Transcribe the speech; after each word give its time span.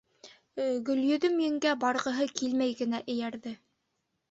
Гөлйөҙөм 0.87 1.35
еңгә 1.43 1.75
барғыһы 1.85 2.27
килмәй 2.41 2.75
генә 2.83 3.05
эйәрҙе. 3.15 3.57